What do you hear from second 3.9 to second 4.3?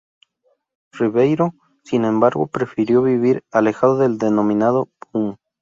del